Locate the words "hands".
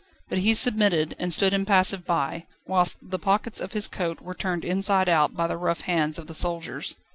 5.81-6.17